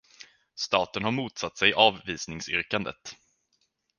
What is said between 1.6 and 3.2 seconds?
avvisningsyrkandet.